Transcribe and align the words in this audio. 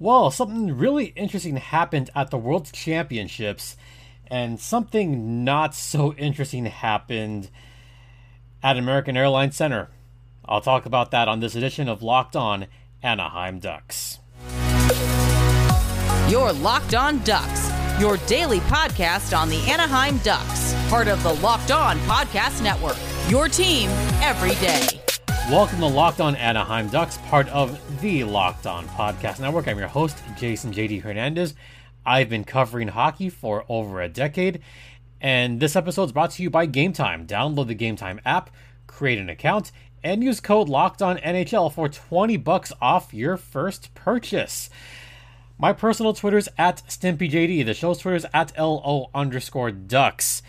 Well, 0.00 0.30
something 0.30 0.76
really 0.76 1.06
interesting 1.16 1.56
happened 1.56 2.10
at 2.14 2.30
the 2.30 2.38
World 2.38 2.70
Championships, 2.72 3.76
and 4.28 4.60
something 4.60 5.42
not 5.44 5.74
so 5.74 6.14
interesting 6.14 6.66
happened 6.66 7.50
at 8.62 8.76
American 8.76 9.16
Airlines 9.16 9.56
Center. 9.56 9.88
I'll 10.44 10.60
talk 10.60 10.86
about 10.86 11.10
that 11.10 11.26
on 11.26 11.40
this 11.40 11.56
edition 11.56 11.88
of 11.88 12.02
Locked 12.02 12.36
On 12.36 12.66
Anaheim 13.02 13.58
Ducks. 13.58 14.20
Your 16.28 16.52
Locked 16.52 16.94
On 16.94 17.18
Ducks, 17.24 17.70
your 18.00 18.18
daily 18.28 18.60
podcast 18.60 19.36
on 19.36 19.48
the 19.48 19.60
Anaheim 19.68 20.18
Ducks, 20.18 20.74
part 20.88 21.08
of 21.08 21.22
the 21.24 21.34
Locked 21.34 21.72
On 21.72 21.98
Podcast 22.00 22.62
Network. 22.62 22.96
Your 23.28 23.48
team 23.48 23.90
every 24.22 24.54
day. 24.64 24.97
Welcome 25.50 25.78
to 25.78 25.86
Locked 25.86 26.20
On 26.20 26.36
Anaheim 26.36 26.88
Ducks, 26.88 27.16
part 27.28 27.48
of 27.48 27.80
the 28.02 28.22
Locked 28.24 28.66
On 28.66 28.86
Podcast 28.86 29.40
Network. 29.40 29.66
I'm 29.66 29.78
your 29.78 29.88
host, 29.88 30.22
Jason 30.36 30.74
JD 30.74 31.00
Hernandez. 31.00 31.54
I've 32.04 32.28
been 32.28 32.44
covering 32.44 32.88
hockey 32.88 33.30
for 33.30 33.64
over 33.66 34.02
a 34.02 34.10
decade, 34.10 34.60
and 35.22 35.58
this 35.58 35.74
episode 35.74 36.04
is 36.04 36.12
brought 36.12 36.32
to 36.32 36.42
you 36.42 36.50
by 36.50 36.66
Gametime. 36.66 37.26
Download 37.26 37.66
the 37.66 37.74
Gametime 37.74 38.20
app, 38.26 38.50
create 38.86 39.18
an 39.18 39.30
account, 39.30 39.72
and 40.04 40.22
use 40.22 40.38
code 40.38 40.68
Locked 40.68 41.00
On 41.00 41.16
NHL 41.16 41.72
for 41.72 41.88
20 41.88 42.36
bucks 42.36 42.70
off 42.82 43.14
your 43.14 43.38
first 43.38 43.94
purchase. 43.94 44.68
My 45.56 45.72
personal 45.72 46.12
Twitter's 46.12 46.50
at 46.58 46.82
StimpyJD. 46.88 47.64
The 47.64 47.72
show's 47.72 48.00
Twitter's 48.00 48.26
at 48.34 48.52
LO 48.58 49.08
underscore 49.14 49.70
Ducks. 49.70 50.42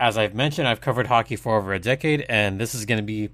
As 0.00 0.18
I've 0.18 0.34
mentioned, 0.34 0.66
I've 0.66 0.80
covered 0.80 1.06
hockey 1.06 1.36
for 1.36 1.56
over 1.56 1.72
a 1.72 1.78
decade, 1.78 2.26
and 2.28 2.60
this 2.60 2.74
is 2.74 2.84
going 2.84 2.98
to 2.98 3.06
be 3.06 3.30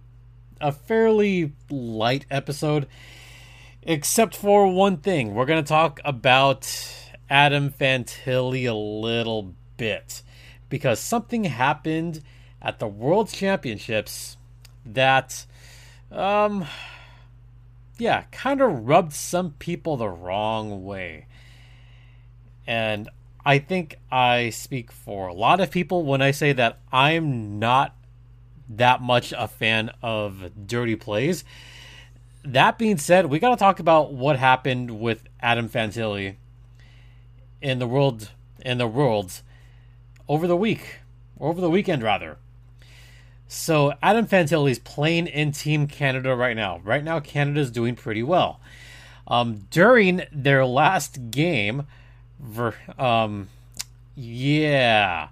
a 0.61 0.73
fairly 0.73 1.53
light 1.71 2.27
episode, 2.31 2.87
except 3.83 4.37
for 4.37 4.67
one 4.67 4.99
thing. 4.99 5.35
We're 5.35 5.47
going 5.47 5.63
to 5.63 5.69
talk 5.69 6.01
about 6.05 6.67
Adam 7.29 7.71
Fantilli 7.71 8.69
a 8.69 8.75
little 8.75 9.55
bit 9.77 10.23
because 10.69 11.01
something 11.01 11.45
happened 11.45 12.23
at 12.61 12.79
the 12.79 12.89
World 12.89 13.29
Championships 13.29 14.37
that, 14.85 15.47
um, 16.11 16.67
yeah, 17.99 18.25
kind 18.33 18.61
of 18.61 18.87
rubbed 18.87 19.13
some 19.13 19.53
people 19.59 19.97
the 19.97 20.09
wrong 20.09 20.85
way. 20.85 21.27
And 22.67 23.09
I 23.45 23.59
think 23.59 23.99
I 24.11 24.51
speak 24.51 24.91
for 24.91 25.29
a 25.29 25.33
lot 25.33 25.61
of 25.61 25.71
people 25.71 26.05
when 26.05 26.21
I 26.21 26.33
say 26.33 26.53
that 26.53 26.79
I'm 26.93 27.59
not 27.59 27.96
that 28.69 29.03
much 29.03 29.33
a 29.37 29.49
fan 29.49 29.91
of 30.03 30.51
dirty 30.67 30.97
plays. 30.97 31.45
That 32.45 32.79
being 32.79 32.99
said, 32.99 33.27
we 33.27 33.39
got 33.39 33.51
to 33.51 33.57
talk 33.57 33.81
about 33.81 34.13
what 34.13 34.39
happened 34.39 35.01
with 35.01 35.25
Adam 35.41 35.69
Fantilli 35.69 36.37
in 37.61 37.79
the 37.79 37.87
world 37.87 38.31
in 38.65 38.79
the 38.79 38.87
worlds 38.87 39.43
over 40.29 40.47
the 40.47 40.57
week, 40.57 41.01
over 41.41 41.61
the 41.61 41.71
weekend 41.71 42.03
rather. 42.03 42.37
So 43.49 43.95
Adam 44.03 44.27
Fantilli's 44.27 44.81
playing 44.81 45.29
in 45.29 45.53
Team 45.53 45.87
Canada 45.87 46.35
right 46.35 46.57
now. 46.57 46.81
Right 46.83 47.05
now, 47.05 47.21
Canada's 47.21 47.71
doing 47.71 47.95
pretty 47.95 48.23
well. 48.23 48.61
Um, 49.29 49.67
during 49.71 50.23
their 50.33 50.67
last 50.67 51.31
game, 51.31 51.87
um, 52.99 53.49
yeah, 54.15 55.29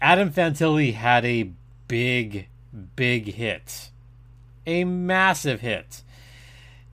Adam 0.00 0.30
Fantilli 0.30 0.94
had 0.94 1.24
a 1.24 1.50
big 1.88 2.48
big 2.76 3.34
hit. 3.34 3.90
A 4.66 4.84
massive 4.84 5.60
hit. 5.60 6.02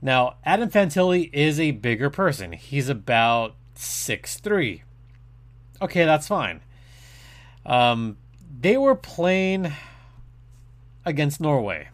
Now, 0.02 0.36
Adam 0.44 0.70
Fantilli 0.70 1.30
is 1.34 1.60
a 1.60 1.72
bigger 1.72 2.10
person. 2.10 2.52
He's 2.52 2.90
about 2.90 3.56
six 3.76 4.38
three. 4.38 4.84
Okay, 5.82 6.06
that's 6.06 6.28
fine. 6.28 6.62
Um, 7.66 8.18
they 8.60 8.78
were 8.78 8.96
playing 8.96 9.74
against 11.06 11.42
Norway. 11.42 11.90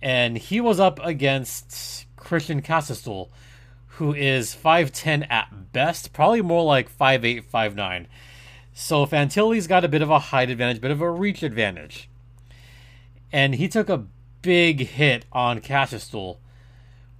And 0.00 0.36
he 0.36 0.60
was 0.60 0.80
up 0.80 0.98
against 1.02 2.06
Christian 2.16 2.60
Kåsastul, 2.60 3.28
who 3.86 4.12
is 4.14 4.56
5'10 4.56 5.30
at 5.30 5.72
best, 5.72 6.12
probably 6.12 6.42
more 6.42 6.64
like 6.64 6.90
5'8, 6.90 7.44
5'9. 7.44 8.06
So 8.74 9.06
Fantilli's 9.06 9.66
got 9.66 9.84
a 9.84 9.88
bit 9.88 10.02
of 10.02 10.10
a 10.10 10.18
height 10.18 10.50
advantage, 10.50 10.80
bit 10.80 10.90
of 10.90 11.00
a 11.00 11.10
reach 11.10 11.42
advantage 11.42 12.08
and 13.32 13.54
he 13.54 13.68
took 13.68 13.88
a 13.88 14.04
big 14.42 14.80
hit 14.80 15.24
on 15.32 15.60
Kåsastul, 15.60 16.38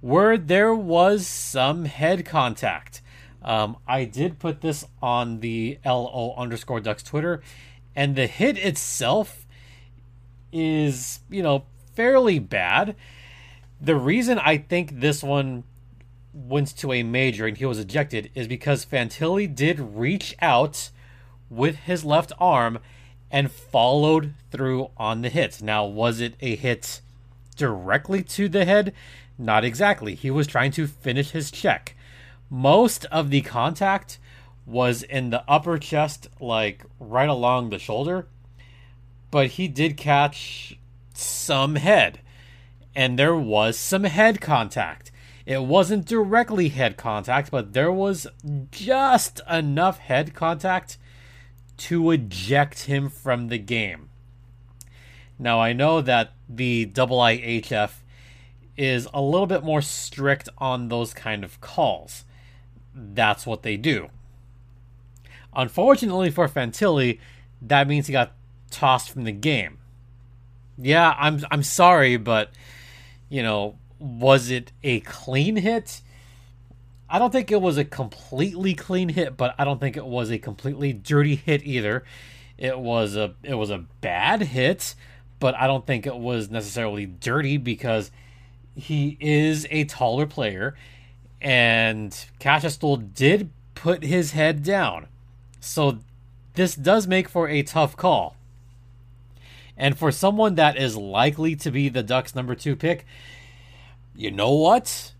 where 0.01 0.37
there 0.37 0.75
was 0.75 1.25
some 1.25 1.85
head 1.85 2.25
contact. 2.25 3.01
Um, 3.41 3.77
I 3.87 4.05
did 4.05 4.39
put 4.39 4.61
this 4.61 4.85
on 5.01 5.39
the 5.39 5.79
LO 5.85 6.33
underscore 6.37 6.79
Ducks 6.79 7.03
Twitter, 7.03 7.41
and 7.95 8.15
the 8.15 8.27
hit 8.27 8.57
itself 8.57 9.45
is, 10.51 11.19
you 11.29 11.41
know, 11.41 11.65
fairly 11.93 12.39
bad. 12.39 12.95
The 13.81 13.95
reason 13.95 14.39
I 14.39 14.57
think 14.57 14.99
this 14.99 15.23
one 15.23 15.63
went 16.33 16.75
to 16.77 16.91
a 16.91 17.03
major 17.03 17.45
and 17.45 17.57
he 17.57 17.65
was 17.65 17.79
ejected 17.79 18.31
is 18.33 18.47
because 18.47 18.85
Fantilli 18.85 19.53
did 19.53 19.79
reach 19.79 20.35
out 20.41 20.89
with 21.49 21.75
his 21.75 22.03
left 22.03 22.31
arm 22.39 22.79
and 23.33 23.51
followed 23.51 24.35
through 24.51 24.91
on 24.95 25.23
the 25.23 25.29
hit. 25.29 25.59
Now, 25.59 25.83
was 25.85 26.21
it 26.21 26.35
a 26.39 26.55
hit 26.55 27.01
directly 27.57 28.21
to 28.23 28.47
the 28.47 28.63
head? 28.63 28.93
Not 29.39 29.65
exactly. 29.65 30.13
He 30.13 30.29
was 30.29 30.45
trying 30.45 30.71
to 30.73 30.85
finish 30.85 31.31
his 31.31 31.49
check. 31.49 31.95
Most 32.51 33.05
of 33.05 33.31
the 33.31 33.41
contact 33.41 34.19
was 34.67 35.01
in 35.01 35.31
the 35.31 35.43
upper 35.47 35.79
chest, 35.79 36.27
like 36.39 36.85
right 36.99 37.27
along 37.27 37.71
the 37.71 37.79
shoulder, 37.79 38.27
but 39.31 39.47
he 39.47 39.67
did 39.67 39.97
catch 39.97 40.77
some 41.15 41.75
head, 41.75 42.19
and 42.95 43.17
there 43.17 43.35
was 43.35 43.77
some 43.79 44.03
head 44.03 44.41
contact. 44.41 45.11
It 45.47 45.63
wasn't 45.63 46.05
directly 46.05 46.69
head 46.69 46.97
contact, 46.97 47.49
but 47.49 47.73
there 47.73 47.91
was 47.91 48.27
just 48.69 49.41
enough 49.49 49.97
head 49.97 50.35
contact 50.35 50.99
to 51.77 52.11
eject 52.11 52.83
him 52.83 53.09
from 53.09 53.47
the 53.47 53.57
game. 53.57 54.09
Now, 55.39 55.59
I 55.59 55.73
know 55.73 56.01
that 56.01 56.33
the 56.47 56.85
IIHF 56.85 57.91
is 58.77 59.07
a 59.13 59.21
little 59.21 59.47
bit 59.47 59.63
more 59.63 59.81
strict 59.81 60.49
on 60.57 60.87
those 60.87 61.13
kind 61.13 61.43
of 61.43 61.59
calls. 61.61 62.25
That's 62.93 63.45
what 63.45 63.63
they 63.63 63.77
do. 63.77 64.09
Unfortunately 65.55 66.29
for 66.31 66.47
Fantilli, 66.47 67.19
that 67.61 67.87
means 67.87 68.07
he 68.07 68.13
got 68.13 68.33
tossed 68.71 69.09
from 69.09 69.23
the 69.23 69.31
game. 69.31 69.77
Yeah, 70.77 71.15
I'm 71.17 71.41
I'm 71.51 71.63
sorry, 71.63 72.17
but 72.17 72.51
you 73.29 73.43
know, 73.43 73.77
was 73.99 74.49
it 74.49 74.71
a 74.83 75.01
clean 75.01 75.57
hit? 75.57 76.01
I 77.13 77.19
don't 77.19 77.29
think 77.29 77.51
it 77.51 77.61
was 77.61 77.77
a 77.77 77.85
completely 77.85 78.73
clean 78.73 79.09
hit, 79.09 79.37
but 79.37 79.53
I 79.59 79.65
don't 79.65 79.79
think 79.79 79.95
it 79.95 80.05
was 80.05 80.31
a 80.31 80.39
completely 80.39 80.93
dirty 80.93 81.35
hit 81.35 81.63
either. 81.63 82.03
It 82.57 82.79
was 82.79 83.15
a 83.15 83.35
it 83.43 83.53
was 83.53 83.69
a 83.69 83.85
bad 84.01 84.41
hit, 84.41 84.95
but 85.39 85.53
I 85.55 85.67
don't 85.67 85.85
think 85.85 86.07
it 86.07 86.15
was 86.15 86.49
necessarily 86.49 87.05
dirty 87.05 87.57
because 87.57 88.09
he 88.75 89.15
is 89.19 89.67
a 89.69 89.83
taller 89.83 90.25
player 90.25 90.75
and 91.39 92.11
Kåsastul 92.39 93.13
did 93.13 93.51
put 93.75 94.01
his 94.01 94.31
head 94.31 94.63
down. 94.63 95.05
So 95.59 95.99
this 96.55 96.73
does 96.73 97.05
make 97.05 97.29
for 97.29 97.47
a 97.47 97.61
tough 97.61 97.95
call. 97.95 98.35
And 99.77 99.95
for 99.95 100.11
someone 100.11 100.55
that 100.55 100.77
is 100.77 100.97
likely 100.97 101.55
to 101.57 101.69
be 101.69 101.89
the 101.89 102.01
Ducks 102.01 102.33
number 102.33 102.55
2 102.55 102.75
pick, 102.75 103.05
you 104.15 104.31
know 104.31 104.51
what? 104.53 105.12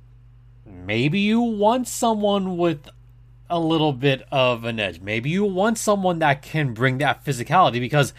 Maybe 0.66 1.20
you 1.20 1.42
want 1.42 1.88
someone 1.88 2.58
with 2.58 2.90
a 3.50 3.60
little 3.60 3.94
bit 3.94 4.24
of 4.32 4.64
an 4.64 4.80
edge. 4.80 5.00
Maybe 5.02 5.30
you 5.30 5.46
want 5.46 5.78
someone 5.78 6.20
that 6.20 6.42
can 6.42 6.74
bring 6.74 6.98
that 7.00 7.24
physicality 7.24 7.80
because 7.80 8.14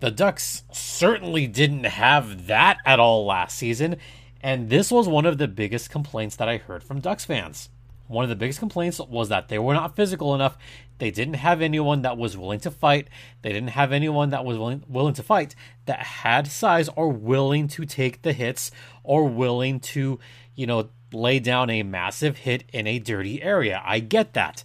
the 0.00 0.10
Ducks 0.10 0.62
certainly 0.72 1.46
didn't 1.46 1.84
have 1.84 2.46
that 2.46 2.78
at 2.86 3.00
all 3.00 3.26
last 3.26 3.58
season. 3.58 3.96
And 4.40 4.70
this 4.70 4.90
was 4.90 5.08
one 5.08 5.26
of 5.26 5.38
the 5.38 5.48
biggest 5.48 5.90
complaints 5.90 6.36
that 6.36 6.48
I 6.48 6.58
heard 6.58 6.84
from 6.84 7.00
Ducks 7.00 7.24
fans. 7.24 7.70
One 8.06 8.24
of 8.24 8.30
the 8.30 8.36
biggest 8.36 8.58
complaints 8.58 9.00
was 9.00 9.28
that 9.28 9.48
they 9.48 9.58
were 9.58 9.74
not 9.74 9.96
physical 9.96 10.34
enough. 10.34 10.56
They 10.98 11.10
didn't 11.10 11.34
have 11.34 11.60
anyone 11.60 12.02
that 12.02 12.16
was 12.16 12.36
willing 12.36 12.60
to 12.60 12.70
fight. 12.70 13.08
They 13.42 13.52
didn't 13.52 13.70
have 13.70 13.92
anyone 13.92 14.30
that 14.30 14.44
was 14.44 14.56
willing, 14.56 14.82
willing 14.88 15.14
to 15.14 15.22
fight 15.22 15.54
that 15.84 15.98
had 16.00 16.46
size 16.46 16.88
or 16.96 17.10
willing 17.10 17.68
to 17.68 17.84
take 17.84 18.22
the 18.22 18.32
hits 18.32 18.70
or 19.02 19.28
willing 19.28 19.80
to, 19.80 20.18
you 20.54 20.66
know, 20.66 20.88
lay 21.12 21.38
down 21.38 21.70
a 21.70 21.82
massive 21.82 22.38
hit 22.38 22.64
in 22.72 22.86
a 22.86 22.98
dirty 22.98 23.42
area. 23.42 23.82
I 23.84 24.00
get 24.00 24.34
that. 24.34 24.64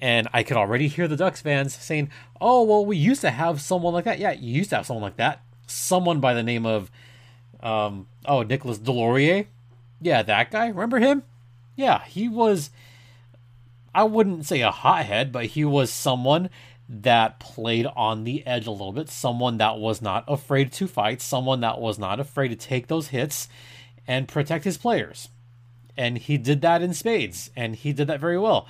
And 0.00 0.28
I 0.32 0.42
could 0.42 0.56
already 0.56 0.88
hear 0.88 1.08
the 1.08 1.16
Ducks 1.16 1.42
fans 1.42 1.74
saying, 1.74 2.10
oh, 2.40 2.62
well, 2.62 2.86
we 2.86 2.96
used 2.96 3.20
to 3.20 3.30
have 3.30 3.60
someone 3.60 3.92
like 3.92 4.04
that. 4.04 4.18
Yeah, 4.18 4.32
you 4.32 4.54
used 4.54 4.70
to 4.70 4.76
have 4.76 4.86
someone 4.86 5.02
like 5.02 5.16
that. 5.16 5.42
Someone 5.66 6.20
by 6.20 6.34
the 6.34 6.42
name 6.42 6.64
of, 6.64 6.90
um, 7.62 8.06
oh, 8.24 8.42
Nicolas 8.42 8.78
Deslauriers. 8.78 9.46
Yeah, 10.00 10.22
that 10.22 10.50
guy. 10.50 10.68
Remember 10.68 10.98
him? 10.98 11.22
Yeah, 11.76 12.02
he 12.04 12.28
was 12.28 12.70
I 13.94 14.04
wouldn't 14.04 14.46
say 14.46 14.60
a 14.60 14.70
hothead, 14.70 15.32
but 15.32 15.46
he 15.46 15.64
was 15.64 15.90
someone 15.90 16.50
that 16.88 17.40
played 17.40 17.86
on 17.96 18.24
the 18.24 18.46
edge 18.46 18.66
a 18.66 18.70
little 18.70 18.92
bit, 18.92 19.08
someone 19.08 19.58
that 19.58 19.78
was 19.78 20.00
not 20.00 20.24
afraid 20.28 20.72
to 20.72 20.86
fight, 20.86 21.20
someone 21.20 21.60
that 21.60 21.80
was 21.80 21.98
not 21.98 22.20
afraid 22.20 22.48
to 22.48 22.56
take 22.56 22.86
those 22.86 23.08
hits 23.08 23.48
and 24.06 24.28
protect 24.28 24.64
his 24.64 24.78
players. 24.78 25.28
And 25.96 26.18
he 26.18 26.38
did 26.38 26.60
that 26.62 26.82
in 26.82 26.94
spades, 26.94 27.50
and 27.56 27.76
he 27.76 27.92
did 27.92 28.06
that 28.06 28.20
very 28.20 28.38
well, 28.38 28.66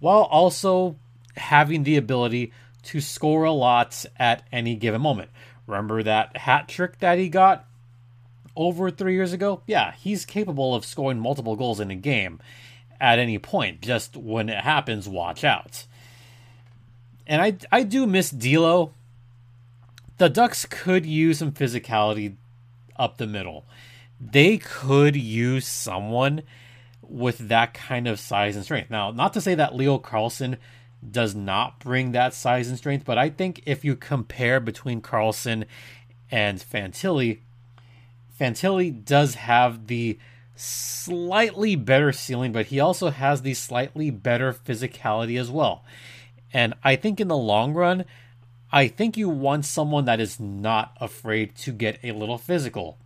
while 0.00 0.22
also 0.22 0.96
having 1.36 1.84
the 1.84 1.96
ability 1.96 2.52
to 2.84 3.00
score 3.00 3.44
a 3.44 3.52
lot 3.52 4.04
at 4.18 4.46
any 4.52 4.76
given 4.76 5.00
moment. 5.00 5.30
Remember 5.66 6.02
that 6.02 6.36
hat 6.36 6.68
trick 6.68 6.98
that 6.98 7.18
he 7.18 7.28
got 7.28 7.66
over 8.56 8.90
three 8.90 9.14
years 9.14 9.32
ago? 9.32 9.62
Yeah, 9.66 9.92
he's 9.92 10.24
capable 10.24 10.74
of 10.74 10.84
scoring 10.84 11.18
multiple 11.18 11.56
goals 11.56 11.80
in 11.80 11.90
a 11.90 11.96
game 11.96 12.40
at 13.00 13.18
any 13.18 13.38
point. 13.38 13.80
Just 13.80 14.16
when 14.16 14.48
it 14.48 14.62
happens, 14.62 15.08
watch 15.08 15.44
out. 15.44 15.86
And 17.26 17.40
I, 17.40 17.56
I 17.72 17.82
do 17.82 18.06
miss 18.06 18.30
D'Lo. 18.30 18.92
The 20.18 20.28
Ducks 20.28 20.66
could 20.66 21.06
use 21.06 21.38
some 21.38 21.52
physicality 21.52 22.36
up 22.96 23.16
the 23.16 23.26
middle. 23.26 23.64
They 24.20 24.58
could 24.58 25.16
use 25.16 25.66
someone 25.66 26.42
with 27.08 27.48
that 27.48 27.74
kind 27.74 28.06
of 28.08 28.20
size 28.20 28.56
and 28.56 28.64
strength. 28.64 28.90
Now, 28.90 29.10
not 29.10 29.32
to 29.34 29.40
say 29.40 29.54
that 29.54 29.74
Leo 29.74 29.98
Carlsson 29.98 30.58
does 31.08 31.34
not 31.34 31.78
bring 31.80 32.12
that 32.12 32.34
size 32.34 32.68
and 32.68 32.78
strength, 32.78 33.04
but 33.04 33.18
I 33.18 33.30
think 33.30 33.62
if 33.66 33.84
you 33.84 33.96
compare 33.96 34.60
between 34.60 35.00
Carlsson 35.00 35.66
and 36.30 36.58
Fantilli, 36.58 37.40
Fantilli 38.40 39.04
does 39.04 39.34
have 39.34 39.86
the 39.86 40.18
slightly 40.56 41.76
better 41.76 42.12
ceiling, 42.12 42.52
but 42.52 42.66
he 42.66 42.80
also 42.80 43.10
has 43.10 43.42
the 43.42 43.54
slightly 43.54 44.10
better 44.10 44.52
physicality 44.52 45.38
as 45.38 45.50
well. 45.50 45.84
And 46.52 46.74
I 46.84 46.96
think 46.96 47.20
in 47.20 47.28
the 47.28 47.36
long 47.36 47.74
run, 47.74 48.04
I 48.72 48.88
think 48.88 49.16
you 49.16 49.28
want 49.28 49.64
someone 49.64 50.04
that 50.06 50.20
is 50.20 50.40
not 50.40 50.96
afraid 51.00 51.54
to 51.56 51.72
get 51.72 51.98
a 52.02 52.12
little 52.12 52.38
physical, 52.38 52.98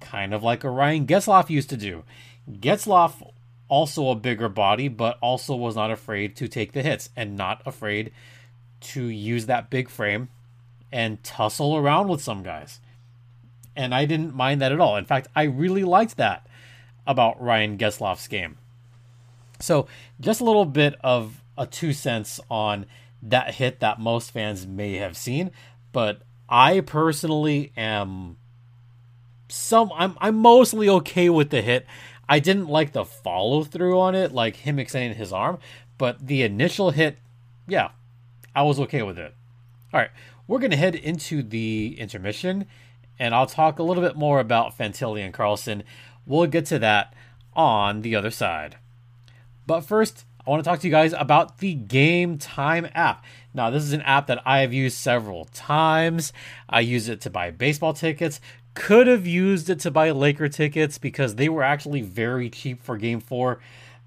kind 0.00 0.32
of 0.32 0.42
like 0.42 0.64
Ryan 0.64 1.06
Getzlaf 1.06 1.50
used 1.50 1.70
to 1.70 1.76
do. 1.76 2.04
Getzlaf 2.50 3.14
also 3.68 4.10
a 4.10 4.14
bigger 4.14 4.48
body, 4.48 4.88
but 4.88 5.18
also 5.20 5.56
was 5.56 5.76
not 5.76 5.90
afraid 5.90 6.36
to 6.36 6.48
take 6.48 6.72
the 6.72 6.82
hits 6.82 7.10
and 7.16 7.36
not 7.36 7.62
afraid 7.64 8.12
to 8.80 9.04
use 9.04 9.46
that 9.46 9.70
big 9.70 9.88
frame 9.88 10.28
and 10.92 11.22
tussle 11.22 11.76
around 11.76 12.08
with 12.08 12.20
some 12.20 12.42
guys. 12.42 12.80
And 13.74 13.94
I 13.94 14.04
didn't 14.04 14.34
mind 14.34 14.60
that 14.60 14.72
at 14.72 14.80
all. 14.80 14.96
In 14.96 15.06
fact, 15.06 15.28
I 15.34 15.44
really 15.44 15.84
liked 15.84 16.18
that 16.18 16.46
about 17.06 17.42
Ryan 17.42 17.78
Getzlaf's 17.78 18.28
game. 18.28 18.58
So, 19.58 19.86
just 20.20 20.40
a 20.40 20.44
little 20.44 20.66
bit 20.66 20.96
of 21.02 21.40
a 21.56 21.66
two 21.66 21.92
cents 21.92 22.40
on 22.50 22.86
that 23.22 23.54
hit 23.54 23.80
that 23.80 24.00
most 24.00 24.32
fans 24.32 24.66
may 24.66 24.96
have 24.96 25.16
seen, 25.16 25.52
but 25.92 26.22
I 26.48 26.80
personally 26.80 27.72
am 27.76 28.36
some 29.48 29.92
I'm 29.94 30.16
I'm 30.20 30.36
mostly 30.36 30.88
okay 30.88 31.28
with 31.30 31.50
the 31.50 31.62
hit. 31.62 31.86
I 32.32 32.38
didn't 32.38 32.68
like 32.68 32.92
the 32.92 33.04
follow 33.04 33.62
through 33.62 34.00
on 34.00 34.14
it, 34.14 34.32
like 34.32 34.56
him 34.56 34.78
extending 34.78 35.18
his 35.18 35.34
arm, 35.34 35.58
but 35.98 36.28
the 36.28 36.40
initial 36.44 36.90
hit, 36.90 37.18
yeah, 37.68 37.90
I 38.54 38.62
was 38.62 38.80
okay 38.80 39.02
with 39.02 39.18
it. 39.18 39.34
All 39.92 40.00
right, 40.00 40.08
we're 40.46 40.58
going 40.58 40.70
to 40.70 40.78
head 40.78 40.94
into 40.94 41.42
the 41.42 41.94
intermission, 42.00 42.64
and 43.18 43.34
I'll 43.34 43.44
talk 43.44 43.78
a 43.78 43.82
little 43.82 44.02
bit 44.02 44.16
more 44.16 44.40
about 44.40 44.78
Fantilli 44.78 45.20
and 45.20 45.34
Carlsson. 45.34 45.82
We'll 46.24 46.46
get 46.46 46.64
to 46.68 46.78
that 46.78 47.12
on 47.52 48.00
the 48.00 48.16
other 48.16 48.30
side. 48.30 48.76
But 49.66 49.82
first, 49.82 50.24
I 50.46 50.48
want 50.48 50.64
to 50.64 50.70
talk 50.70 50.80
to 50.80 50.86
you 50.86 50.90
guys 50.90 51.12
about 51.12 51.58
the 51.58 51.76
Gametime 51.76 52.90
app. 52.94 53.26
Now, 53.52 53.68
this 53.68 53.82
is 53.82 53.92
an 53.92 54.00
app 54.02 54.28
that 54.28 54.40
I 54.46 54.60
have 54.60 54.72
used 54.72 54.96
several 54.96 55.44
times. 55.52 56.32
I 56.66 56.80
use 56.80 57.10
it 57.10 57.20
to 57.20 57.30
buy 57.30 57.50
baseball 57.50 57.92
tickets, 57.92 58.40
could 58.74 59.06
have 59.06 59.26
used 59.26 59.68
it 59.68 59.80
to 59.80 59.90
buy 59.90 60.10
Laker 60.10 60.48
tickets 60.48 60.98
because 60.98 61.34
they 61.34 61.48
were 61.48 61.62
actually 61.62 62.00
very 62.00 62.48
cheap 62.48 62.82
for 62.82 62.96
game 62.96 63.20
four, 63.20 63.60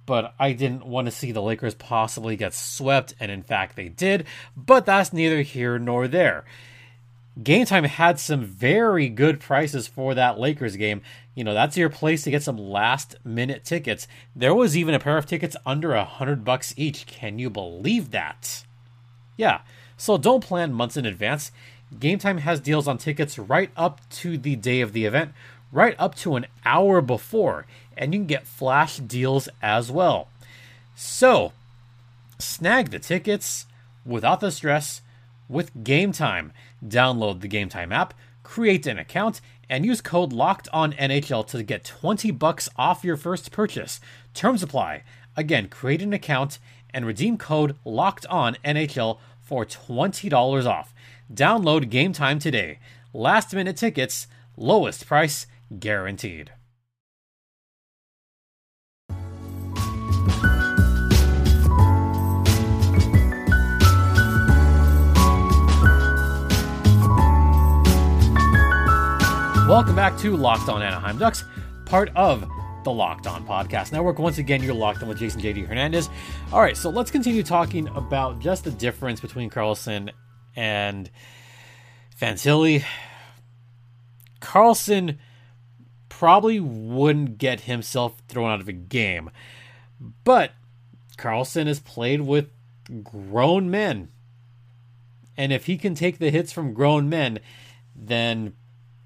but 0.05 0.33
I 0.39 0.53
didn't 0.53 0.85
want 0.85 1.05
to 1.05 1.11
see 1.11 1.31
the 1.31 1.41
Lakers 1.41 1.75
possibly 1.75 2.35
get 2.35 2.53
swept, 2.53 3.13
and 3.19 3.31
in 3.31 3.43
fact 3.43 3.75
they 3.75 3.89
did, 3.89 4.25
but 4.55 4.85
that's 4.85 5.13
neither 5.13 5.41
here 5.41 5.77
nor 5.79 6.07
there. 6.07 6.45
Gametime 7.39 7.85
had 7.85 8.17
some 8.17 8.45
very 8.45 9.09
good 9.09 9.41
prices 9.41 9.87
for 9.87 10.15
that 10.15 10.39
Lakers 10.39 10.77
game. 10.77 11.01
You 11.33 11.43
know, 11.43 11.53
that's 11.53 11.75
your 11.75 11.89
place 11.89 12.23
to 12.23 12.31
get 12.31 12.43
some 12.43 12.57
last 12.57 13.15
minute 13.25 13.65
tickets. 13.65 14.07
There 14.33 14.55
was 14.55 14.77
even 14.77 14.95
a 14.95 14.99
pair 14.99 15.17
of 15.17 15.25
tickets 15.25 15.57
under 15.65 15.93
a 15.93 16.05
hundred 16.05 16.45
bucks 16.45 16.73
each. 16.77 17.05
Can 17.05 17.37
you 17.37 17.49
believe 17.49 18.11
that? 18.11 18.63
Yeah. 19.35 19.61
So 19.97 20.17
don't 20.17 20.43
plan 20.43 20.71
months 20.71 20.95
in 20.95 21.05
advance. 21.05 21.51
Gametime 21.99 22.39
has 22.39 22.59
deals 22.59 22.87
on 22.87 22.97
tickets 22.97 23.39
right 23.39 23.71
up 23.75 24.01
to 24.09 24.37
the 24.37 24.55
day 24.55 24.81
of 24.81 24.93
the 24.93 25.05
event, 25.05 25.31
right 25.71 25.95
up 25.97 26.15
to 26.15 26.35
an 26.35 26.45
hour 26.65 27.01
before, 27.01 27.65
and 27.97 28.13
you 28.13 28.19
can 28.19 28.27
get 28.27 28.47
flash 28.47 28.97
deals 28.97 29.47
as 29.61 29.91
well. 29.91 30.27
So, 30.95 31.53
snag 32.39 32.91
the 32.91 32.99
tickets 32.99 33.65
without 34.05 34.39
the 34.39 34.51
stress 34.51 35.01
with 35.47 35.75
Gametime. 35.75 36.51
Download 36.85 37.41
the 37.41 37.49
Gametime 37.49 37.93
app, 37.93 38.13
create 38.43 38.87
an 38.87 38.99
account, 38.99 39.41
and 39.69 39.85
use 39.85 40.01
code 40.01 40.31
Locked 40.31 40.67
On 40.71 40.93
NHL 40.93 41.45
to 41.47 41.63
get 41.63 41.83
20 41.83 42.31
bucks 42.31 42.69
off 42.77 43.03
your 43.03 43.17
first 43.17 43.51
purchase. 43.51 43.99
Terms 44.33 44.61
apply. 44.61 45.03
Again, 45.35 45.67
create 45.67 46.01
an 46.01 46.13
account 46.13 46.59
and 46.93 47.05
redeem 47.05 47.37
code 47.37 47.75
Locked 47.83 48.25
On 48.27 48.55
NHL 48.63 49.19
for 49.41 49.65
$20 49.65 50.65
off. 50.65 50.93
Download 51.33 51.89
Gametime 51.89 52.39
today. 52.39 52.79
Last 53.13 53.53
minute 53.53 53.77
tickets, 53.77 54.27
lowest 54.55 55.07
price 55.07 55.47
guaranteed. 55.79 56.51
Welcome 69.67 69.95
back 69.95 70.15
to 70.19 70.37
Locked 70.37 70.69
On 70.69 70.83
Anaheim 70.83 71.17
Ducks, 71.17 71.43
part 71.85 72.11
of 72.15 72.47
the 72.83 72.91
Locked 72.91 73.25
On 73.25 73.43
Podcast 73.47 73.91
Network. 73.91 74.19
Once 74.19 74.37
again, 74.37 74.61
you're 74.61 74.75
locked 74.75 75.01
on 75.01 75.09
with 75.09 75.17
Jason 75.17 75.41
JD 75.41 75.67
Hernandez. 75.67 76.07
All 76.53 76.61
right, 76.61 76.77
so 76.77 76.91
let's 76.91 77.09
continue 77.09 77.41
talking 77.41 77.87
about 77.95 78.39
just 78.39 78.63
the 78.63 78.69
difference 78.69 79.19
between 79.19 79.49
Carlsson 79.49 80.11
and 80.55 81.09
Fantilli. 82.19 82.83
Carlsson 84.39 85.17
probably 86.09 86.59
wouldn't 86.59 87.37
get 87.37 87.61
himself 87.61 88.21
thrown 88.27 88.51
out 88.51 88.61
of 88.61 88.67
a 88.67 88.73
game, 88.73 89.29
but 90.23 90.51
Carlsson 91.17 91.67
has 91.67 91.79
played 91.79 92.21
with 92.21 92.49
grown 93.03 93.69
men. 93.69 94.09
And 95.37 95.51
if 95.51 95.65
he 95.65 95.77
can 95.77 95.95
take 95.95 96.19
the 96.19 96.29
hits 96.29 96.53
from 96.53 96.73
grown 96.73 97.09
men, 97.09 97.39
then, 97.95 98.53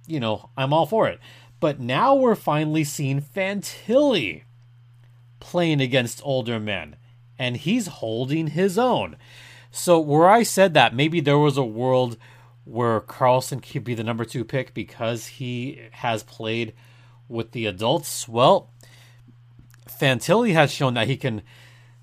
you 0.05 0.19
know, 0.19 0.49
I'm 0.55 0.73
all 0.73 0.85
for 0.85 1.07
it. 1.07 1.19
But 1.59 1.79
now 1.79 2.15
we're 2.15 2.35
finally 2.35 2.83
seeing 2.83 3.21
Fantilli 3.21 4.43
playing 5.39 5.81
against 5.81 6.21
older 6.23 6.59
men, 6.59 6.95
and 7.37 7.57
he's 7.57 7.87
holding 7.87 8.47
his 8.47 8.77
own. 8.77 9.17
So 9.71 9.99
where 9.99 10.27
I 10.29 10.43
said 10.43 10.73
that 10.73 10.95
maybe 10.95 11.19
there 11.19 11.37
was 11.37 11.57
a 11.57 11.63
world 11.63 12.17
where 12.65 13.01
Carlsson 13.01 13.61
could 13.61 13.83
be 13.83 13.95
the 13.95 14.03
number 14.03 14.25
two 14.25 14.43
pick 14.43 14.73
because 14.73 15.27
he 15.27 15.81
has 15.91 16.23
played 16.23 16.73
with 17.27 17.51
the 17.51 17.65
adults. 17.65 18.27
Well, 18.27 18.69
Fantilli 19.87 20.53
has 20.53 20.71
shown 20.71 20.93
that 20.95 21.07
he 21.07 21.17
can 21.17 21.41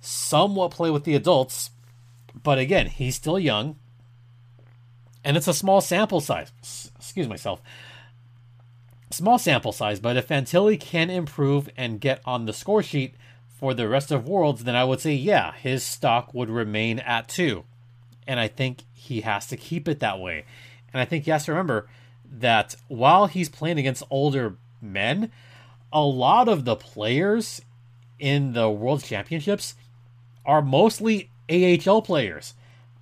somewhat 0.01 0.71
play 0.71 0.91
with 0.91 1.05
the 1.05 1.15
adults, 1.15 1.71
but 2.43 2.59
again, 2.59 2.87
he's 2.87 3.17
still 3.17 3.39
young, 3.39 3.77
and 5.25 5.37
it's 5.37 5.49
a 5.49 5.55
small 5.55 5.81
sample 5.81 6.21
size. 6.21 6.53
Excuse 6.97 7.29
myself. 7.29 7.61
Small 9.11 9.39
sample 9.39 9.73
size, 9.73 10.01
but 10.01 10.17
if 10.17 10.29
Fantilli 10.29 10.79
can 10.79 11.11
improve 11.11 11.69
and 11.77 12.01
get 12.01 12.21
on 12.25 12.47
the 12.47 12.53
score 12.53 12.83
sheet, 12.83 13.15
for 13.59 13.73
the 13.73 13.89
rest 13.89 14.11
of 14.11 14.29
Worlds, 14.29 14.65
then 14.65 14.77
I 14.77 14.85
would 14.85 15.01
say, 15.01 15.15
yeah, 15.15 15.53
his 15.53 15.83
stock 15.83 16.35
would 16.35 16.51
remain 16.51 16.99
at 16.99 17.29
two. 17.29 17.65
And 18.27 18.39
I 18.39 18.49
think 18.49 18.83
he 18.93 19.23
has 19.23 19.47
to 19.47 19.57
keep 19.57 19.89
it 19.89 20.01
that 20.01 20.21
way. 20.21 20.45
And 20.93 21.01
I 21.01 21.05
think 21.05 21.25
he 21.25 21.31
has 21.31 21.47
to 21.47 21.53
remember 21.53 21.89
that 22.31 22.77
while 22.89 23.27
he's 23.27 23.49
playing 23.49 23.79
against 23.79 24.03
older 24.11 24.57
men, 24.83 25.31
a 25.93 26.03
lot 26.03 26.49
of 26.49 26.65
the 26.65 26.77
players 26.77 27.63
in 28.19 28.53
the 28.53 28.69
World 28.69 29.03
Championships 29.03 29.75
are 30.45 30.63
mostly 30.63 31.31
AHL 31.51 32.03
players. 32.03 32.55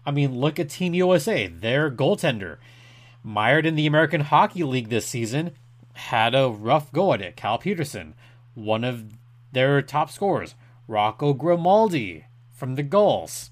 I 0.06 0.10
mean, 0.10 0.38
look 0.38 0.60
at 0.60 0.68
Team 0.68 0.94
USA, 0.94 1.46
their 1.46 1.90
goaltender, 1.90 2.58
mired 3.22 3.66
in 3.66 3.74
the 3.74 3.86
American 3.86 4.20
Hockey 4.20 4.62
League 4.62 4.90
this 4.90 5.06
season, 5.06 5.52
had 5.94 6.34
a 6.34 6.48
rough 6.48 6.92
go 6.92 7.12
at 7.12 7.22
it. 7.22 7.36
Cal 7.36 7.58
Petersen, 7.58 8.14
one 8.54 8.84
of 8.84 9.04
their 9.54 9.80
top 9.82 10.10
scorers, 10.10 10.54
Rocco 10.86 11.32
Grimaldi 11.32 12.26
from 12.52 12.74
the 12.74 12.82
Gulls. 12.82 13.50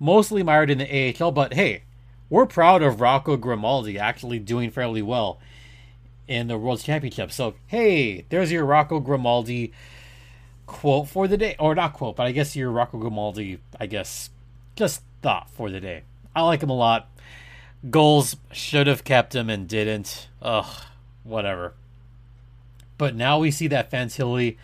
Mostly 0.00 0.42
mired 0.42 0.70
in 0.70 0.78
the 0.78 1.14
AHL, 1.20 1.30
but 1.30 1.54
hey, 1.54 1.84
we're 2.28 2.46
proud 2.46 2.82
of 2.82 3.00
Rocco 3.00 3.36
Grimaldi 3.36 3.98
actually 3.98 4.38
doing 4.38 4.70
fairly 4.70 5.02
well 5.02 5.38
in 6.26 6.48
the 6.48 6.58
World 6.58 6.80
Championship. 6.80 7.30
So, 7.30 7.54
hey, 7.66 8.24
there's 8.28 8.50
your 8.50 8.64
Rocco 8.64 8.98
Grimaldi 8.98 9.72
quote 10.66 11.08
for 11.08 11.28
the 11.28 11.36
day. 11.36 11.54
Or 11.58 11.74
not 11.74 11.92
quote, 11.92 12.16
but 12.16 12.26
I 12.26 12.32
guess 12.32 12.56
your 12.56 12.70
Rocco 12.70 12.98
Grimaldi, 12.98 13.60
I 13.78 13.86
guess, 13.86 14.30
just 14.76 15.02
thought 15.22 15.50
for 15.50 15.70
the 15.70 15.80
day. 15.80 16.02
I 16.34 16.42
like 16.42 16.62
him 16.62 16.70
a 16.70 16.76
lot. 16.76 17.08
Goals 17.90 18.36
should 18.50 18.86
have 18.86 19.04
kept 19.04 19.34
him 19.34 19.50
and 19.50 19.68
didn't. 19.68 20.28
Ugh, 20.40 20.82
whatever. 21.22 21.74
But 22.96 23.14
now 23.14 23.38
we 23.38 23.50
see 23.50 23.68
that 23.68 23.90
Fantilli 23.90 24.56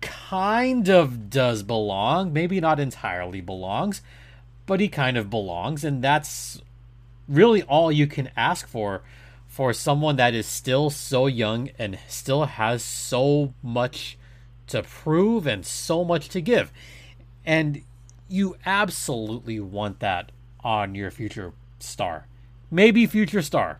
kind 0.00 0.88
of 0.88 1.30
does 1.30 1.62
belong. 1.62 2.32
Maybe 2.32 2.60
not 2.60 2.80
entirely 2.80 3.40
belongs, 3.40 4.02
but 4.66 4.80
he 4.80 4.88
kind 4.88 5.16
of 5.16 5.30
belongs. 5.30 5.84
And 5.84 6.02
that's 6.02 6.60
really 7.28 7.62
all 7.62 7.90
you 7.90 8.06
can 8.06 8.30
ask 8.36 8.66
for 8.68 9.02
for 9.48 9.72
someone 9.72 10.16
that 10.16 10.34
is 10.34 10.46
still 10.46 10.90
so 10.90 11.26
young 11.26 11.70
and 11.78 11.98
still 12.08 12.44
has 12.44 12.82
so 12.82 13.54
much 13.62 14.18
to 14.66 14.82
prove 14.82 15.46
and 15.46 15.64
so 15.64 16.04
much 16.04 16.28
to 16.28 16.40
give. 16.40 16.72
And 17.44 17.82
you 18.28 18.56
absolutely 18.66 19.60
want 19.60 20.00
that 20.00 20.32
on 20.62 20.94
your 20.94 21.10
future 21.10 21.52
star. 21.78 22.26
Maybe 22.70 23.06
future 23.06 23.42
star. 23.42 23.78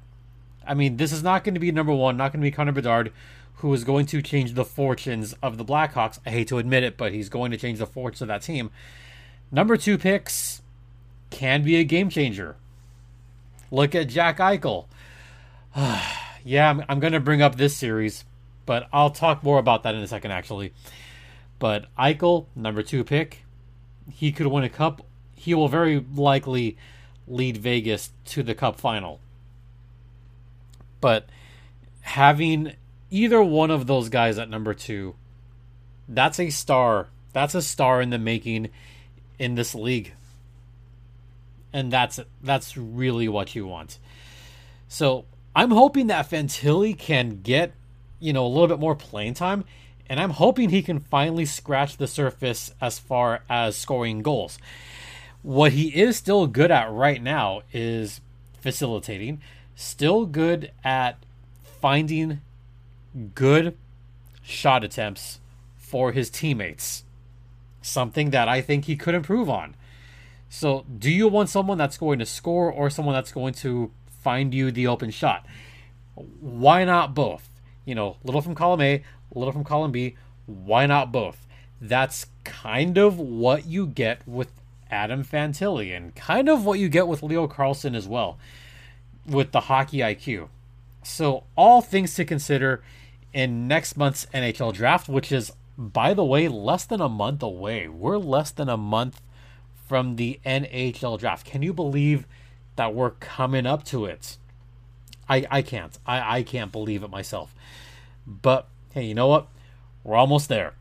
I 0.66 0.74
mean, 0.74 0.96
this 0.96 1.12
is 1.12 1.22
not 1.22 1.44
going 1.44 1.54
to 1.54 1.60
be 1.60 1.72
number 1.72 1.92
one, 1.92 2.16
not 2.16 2.32
going 2.32 2.40
to 2.40 2.46
be 2.46 2.50
Connor 2.50 2.72
Bedard, 2.72 3.12
who 3.56 3.72
is 3.72 3.84
going 3.84 4.06
to 4.06 4.20
change 4.20 4.54
the 4.54 4.64
fortunes 4.64 5.34
of 5.42 5.56
the 5.56 5.64
Blackhawks. 5.64 6.18
I 6.26 6.30
hate 6.30 6.48
to 6.48 6.58
admit 6.58 6.84
it, 6.84 6.96
but 6.96 7.12
he's 7.12 7.28
going 7.28 7.50
to 7.50 7.56
change 7.56 7.78
the 7.78 7.86
fortunes 7.86 8.22
of 8.22 8.28
that 8.28 8.42
team. 8.42 8.70
Number 9.50 9.76
two 9.76 9.96
picks 9.96 10.62
can 11.30 11.62
be 11.62 11.76
a 11.76 11.84
game 11.84 12.10
changer. 12.10 12.56
Look 13.70 13.94
at 13.94 14.08
Jack 14.08 14.38
Eichel. 14.38 14.86
yeah, 16.44 16.70
I'm, 16.70 16.84
I'm 16.88 17.00
going 17.00 17.12
to 17.12 17.20
bring 17.20 17.42
up 17.42 17.56
this 17.56 17.76
series, 17.76 18.24
but 18.66 18.88
I'll 18.92 19.10
talk 19.10 19.42
more 19.42 19.58
about 19.58 19.82
that 19.84 19.94
in 19.94 20.02
a 20.02 20.06
second, 20.06 20.32
actually. 20.32 20.72
But 21.58 21.86
Eichel, 21.98 22.46
number 22.54 22.82
two 22.82 23.04
pick, 23.04 23.44
he 24.10 24.32
could 24.32 24.46
win 24.48 24.64
a 24.64 24.68
cup. 24.68 25.04
He 25.34 25.54
will 25.54 25.68
very 25.68 26.04
likely 26.14 26.76
lead 27.26 27.56
Vegas 27.56 28.10
to 28.26 28.42
the 28.42 28.54
cup 28.54 28.78
final. 28.78 29.20
But 31.00 31.28
having 32.02 32.74
either 33.10 33.42
one 33.42 33.70
of 33.70 33.86
those 33.86 34.08
guys 34.08 34.38
at 34.38 34.50
number 34.50 34.74
two, 34.74 35.14
that's 36.08 36.40
a 36.40 36.50
star. 36.50 37.08
That's 37.32 37.54
a 37.54 37.62
star 37.62 38.00
in 38.00 38.10
the 38.10 38.18
making 38.18 38.70
in 39.38 39.54
this 39.54 39.74
league. 39.74 40.12
And 41.72 41.92
that's 41.92 42.20
that's 42.42 42.76
really 42.76 43.28
what 43.28 43.54
you 43.54 43.66
want. 43.66 43.98
So 44.88 45.24
I'm 45.54 45.70
hoping 45.70 46.06
that 46.06 46.30
Fantilli 46.30 46.96
can 46.96 47.40
get, 47.42 47.72
you 48.20 48.32
know, 48.32 48.46
a 48.46 48.48
little 48.48 48.68
bit 48.68 48.78
more 48.78 48.94
playing 48.94 49.34
time, 49.34 49.64
and 50.08 50.20
I'm 50.20 50.30
hoping 50.30 50.70
he 50.70 50.82
can 50.82 51.00
finally 51.00 51.44
scratch 51.44 51.96
the 51.96 52.06
surface 52.06 52.72
as 52.80 52.98
far 52.98 53.42
as 53.48 53.76
scoring 53.76 54.22
goals. 54.22 54.58
What 55.42 55.72
he 55.72 55.88
is 55.88 56.16
still 56.16 56.46
good 56.46 56.70
at 56.70 56.90
right 56.90 57.22
now 57.22 57.62
is 57.72 58.20
facilitating, 58.60 59.40
still 59.74 60.26
good 60.26 60.72
at 60.82 61.18
finding 61.80 62.40
good 63.34 63.76
shot 64.42 64.84
attempts 64.84 65.40
for 65.76 66.12
his 66.12 66.30
teammates. 66.30 67.04
Something 67.82 68.30
that 68.30 68.48
I 68.48 68.60
think 68.60 68.84
he 68.84 68.96
could 68.96 69.14
improve 69.14 69.48
on. 69.48 69.74
So, 70.48 70.84
do 70.98 71.10
you 71.10 71.28
want 71.28 71.48
someone 71.48 71.78
that's 71.78 71.98
going 71.98 72.18
to 72.18 72.26
score 72.26 72.70
or 72.70 72.90
someone 72.90 73.14
that's 73.14 73.32
going 73.32 73.54
to 73.54 73.90
find 74.22 74.54
you 74.54 74.70
the 74.70 74.86
open 74.86 75.10
shot? 75.10 75.46
Why 76.14 76.84
not 76.84 77.14
both? 77.14 77.48
You 77.84 77.94
know, 77.94 78.16
a 78.22 78.26
little 78.26 78.40
from 78.40 78.54
column 78.54 78.80
A, 78.80 79.02
a 79.34 79.38
little 79.38 79.52
from 79.52 79.64
column 79.64 79.92
B. 79.92 80.16
Why 80.46 80.86
not 80.86 81.12
both? 81.12 81.46
That's 81.80 82.26
kind 82.44 82.96
of 82.96 83.18
what 83.18 83.66
you 83.66 83.86
get 83.86 84.26
with 84.26 84.50
Adam 84.90 85.24
Fantilli 85.24 85.96
and 85.96 86.14
kind 86.14 86.48
of 86.48 86.64
what 86.64 86.78
you 86.78 86.88
get 86.88 87.08
with 87.08 87.22
Leo 87.22 87.46
Carlsson 87.48 87.94
as 87.94 88.08
well 88.08 88.38
with 89.26 89.52
the 89.52 89.62
hockey 89.62 89.98
IQ. 89.98 90.48
So, 91.02 91.44
all 91.56 91.82
things 91.82 92.14
to 92.14 92.24
consider 92.24 92.82
in 93.36 93.68
next 93.68 93.98
month's 93.98 94.24
NHL 94.32 94.72
draft, 94.72 95.10
which 95.10 95.30
is, 95.30 95.52
by 95.76 96.14
the 96.14 96.24
way, 96.24 96.48
less 96.48 96.86
than 96.86 97.02
a 97.02 97.08
month 97.08 97.42
away. 97.42 97.86
We're 97.86 98.16
less 98.16 98.50
than 98.50 98.70
a 98.70 98.78
month 98.78 99.20
from 99.86 100.16
the 100.16 100.40
NHL 100.46 101.18
draft. 101.18 101.44
Can 101.44 101.60
you 101.60 101.74
believe 101.74 102.26
that 102.76 102.94
we're 102.94 103.10
coming 103.10 103.66
up 103.66 103.84
to 103.84 104.06
it? 104.06 104.38
I, 105.28 105.46
I 105.50 105.60
can't. 105.60 105.98
I, 106.06 106.38
I 106.38 106.42
can't 106.44 106.72
believe 106.72 107.02
it 107.02 107.10
myself. 107.10 107.54
But 108.26 108.68
hey, 108.94 109.04
you 109.04 109.14
know 109.14 109.26
what? 109.26 109.48
We're 110.02 110.16
almost 110.16 110.48
there. 110.48 110.72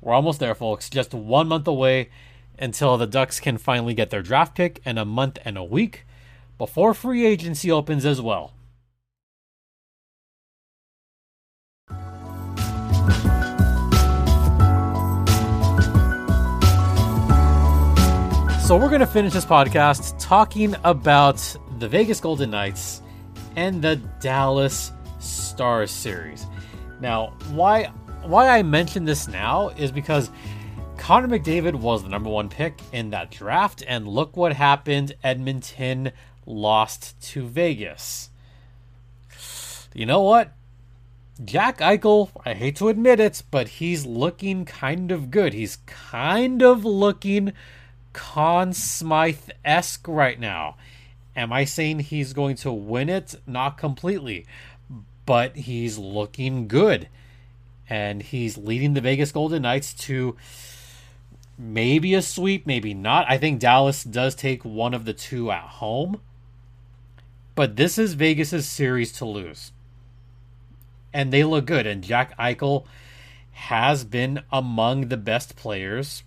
We're 0.00 0.14
almost 0.14 0.38
there, 0.38 0.54
folks. 0.54 0.88
Just 0.88 1.12
one 1.12 1.48
month 1.48 1.66
away 1.66 2.10
until 2.56 2.96
the 2.96 3.08
Ducks 3.08 3.40
can 3.40 3.58
finally 3.58 3.94
get 3.94 4.10
their 4.10 4.22
draft 4.22 4.54
pick, 4.54 4.80
and 4.84 4.96
a 4.96 5.04
month 5.04 5.38
and 5.44 5.58
a 5.58 5.64
week 5.64 6.06
before 6.56 6.94
free 6.94 7.26
agency 7.26 7.68
opens 7.68 8.06
as 8.06 8.20
well. 8.20 8.52
So, 18.66 18.76
we're 18.76 18.88
going 18.88 18.98
to 18.98 19.06
finish 19.06 19.32
this 19.32 19.44
podcast 19.44 20.18
talking 20.18 20.74
about 20.82 21.36
the 21.78 21.86
Vegas 21.86 22.18
Golden 22.18 22.50
Knights 22.50 23.00
and 23.54 23.80
the 23.80 23.94
Dallas 24.18 24.90
Stars 25.20 25.92
series. 25.92 26.48
Now, 27.00 27.32
why 27.52 27.84
why 28.24 28.48
I 28.48 28.64
mention 28.64 29.04
this 29.04 29.28
now 29.28 29.68
is 29.68 29.92
because 29.92 30.32
Connor 30.96 31.28
McDavid 31.28 31.76
was 31.76 32.02
the 32.02 32.08
number 32.08 32.28
one 32.28 32.48
pick 32.48 32.80
in 32.92 33.10
that 33.10 33.30
draft, 33.30 33.84
and 33.86 34.08
look 34.08 34.36
what 34.36 34.52
happened. 34.52 35.14
Edmonton 35.22 36.10
lost 36.44 37.20
to 37.34 37.46
Vegas. 37.46 38.30
You 39.94 40.06
know 40.06 40.22
what? 40.22 40.52
Jack 41.44 41.78
Eichel, 41.78 42.30
I 42.44 42.54
hate 42.54 42.74
to 42.76 42.88
admit 42.88 43.20
it, 43.20 43.44
but 43.52 43.68
he's 43.68 44.04
looking 44.04 44.64
kind 44.64 45.12
of 45.12 45.30
good. 45.30 45.52
He's 45.52 45.76
kind 45.86 46.64
of 46.64 46.84
looking 46.84 47.52
Conn 48.16 48.72
Smythe 48.72 49.50
esque 49.62 50.08
right 50.08 50.40
now. 50.40 50.76
Am 51.36 51.52
I 51.52 51.66
saying 51.66 51.98
he's 51.98 52.32
going 52.32 52.56
to 52.56 52.72
win 52.72 53.10
it? 53.10 53.34
Not 53.46 53.76
completely, 53.76 54.46
but 55.26 55.54
he's 55.54 55.98
looking 55.98 56.66
good. 56.66 57.10
And 57.90 58.22
he's 58.22 58.56
leading 58.56 58.94
the 58.94 59.02
Vegas 59.02 59.32
Golden 59.32 59.62
Knights 59.62 59.92
to 59.94 60.34
maybe 61.58 62.14
a 62.14 62.22
sweep, 62.22 62.66
maybe 62.66 62.94
not. 62.94 63.26
I 63.28 63.36
think 63.36 63.60
Dallas 63.60 64.02
does 64.02 64.34
take 64.34 64.64
one 64.64 64.94
of 64.94 65.04
the 65.04 65.12
two 65.12 65.50
at 65.50 65.62
home. 65.62 66.22
But 67.54 67.76
this 67.76 67.98
is 67.98 68.14
Vegas's 68.14 68.66
series 68.66 69.12
to 69.12 69.26
lose. 69.26 69.72
And 71.12 71.30
they 71.30 71.44
look 71.44 71.66
good. 71.66 71.86
And 71.86 72.02
Jack 72.02 72.36
Eichel 72.38 72.86
has 73.52 74.04
been 74.04 74.40
among 74.50 75.08
the 75.08 75.16
best 75.18 75.54
players 75.54 76.22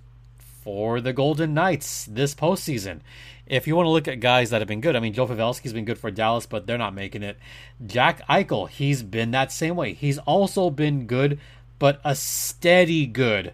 for 0.70 1.02
the 1.02 1.14
Golden 1.14 1.56
Knights 1.56 2.06
this 2.06 2.36
postseason. 2.36 3.00
If 3.48 3.66
you 3.66 3.76
want 3.76 3.88
to 3.88 3.90
look 3.90 4.08
at 4.08 4.20
guys 4.20 4.52
that 4.52 4.62
have 4.62 4.68
been 4.68 4.82
good, 4.82 4.96
I 4.96 5.00
mean, 5.00 5.14
Joe 5.14 5.26
Pavelski's 5.26 5.74
been 5.74 5.84
good 5.84 5.98
for 5.98 6.12
Dallas, 6.12 6.46
but 6.46 6.68
they're 6.68 6.78
not 6.78 6.94
making 6.94 7.24
it. 7.24 7.40
Jack 7.84 8.22
Eichel, 8.28 8.70
he's 8.70 9.02
been 9.02 9.32
that 9.32 9.52
same 9.52 9.76
way. 9.76 9.94
He's 9.94 10.20
also 10.20 10.70
been 10.70 11.08
good, 11.08 11.40
but 11.80 12.00
a 12.04 12.14
steady 12.14 13.08
good 13.08 13.54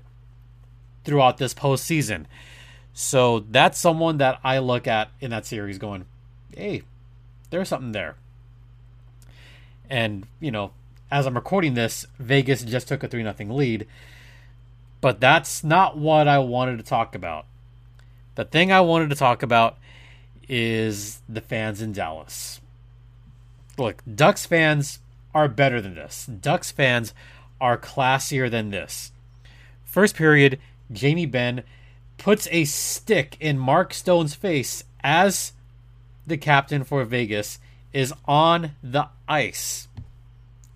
throughout 1.05 1.38
this 1.38 1.53
postseason. 1.53 2.25
So 2.91 3.39
that's 3.50 3.79
someone 3.79 4.17
that 4.17 4.41
I 4.43 4.57
look 4.57 4.86
at 4.86 5.10
in 5.22 5.31
that 5.31 5.45
series 5.45 5.77
going, 5.77 6.07
hey, 6.53 6.84
there's 7.50 7.69
something 7.69 7.93
there. 7.93 8.17
And, 9.89 10.27
you 10.41 10.51
know, 10.51 10.72
as 11.10 11.25
I'm 11.25 11.36
recording 11.36 11.75
this, 11.75 12.05
Vegas 12.19 12.62
just 12.62 12.89
took 12.89 13.03
a 13.03 13.07
3 13.07 13.24
0 13.24 13.36
lead. 13.55 13.88
But 15.05 15.19
that's 15.19 15.63
not 15.63 16.00
what 16.00 16.27
I 16.27 16.39
wanted 16.39 16.77
to 16.77 16.83
talk 16.83 17.13
about. 17.13 17.45
The 18.33 18.43
thing 18.43 18.71
I 18.71 18.81
wanted 18.81 19.12
to 19.12 19.15
talk 19.15 19.43
about 19.43 19.77
is 20.50 21.21
the 21.29 21.41
fans 21.41 21.79
in 21.79 21.93
Dallas. 21.93 22.59
Look, 23.77 24.01
Ducks 24.12 24.47
fans 24.47 24.97
are 25.31 25.47
better 25.47 25.79
than 25.79 25.93
this. 25.93 26.25
Ducks 26.25 26.71
fans 26.71 27.13
are 27.62 27.77
classier 27.77 28.50
than 28.50 28.71
this. 28.71 29.12
First 29.83 30.15
period, 30.15 30.57
Jamie 30.91 31.27
Benn 31.27 31.62
puts 32.17 32.47
a 32.50 32.65
stick 32.65 33.38
in 33.39 33.59
Mark 33.59 33.93
Stone's 33.93 34.33
face 34.33 34.85
as 35.03 35.53
the 36.25 36.35
captain 36.35 36.83
for 36.83 37.05
Vegas 37.05 37.59
is 37.93 38.12
on 38.27 38.71
the 38.81 39.09
ice. 39.27 39.88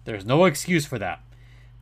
There's 0.06 0.24
no 0.24 0.46
excuse 0.46 0.86
for 0.86 1.00
that. 1.00 1.24